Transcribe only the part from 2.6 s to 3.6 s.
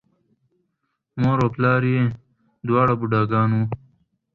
دواړه بوډاګان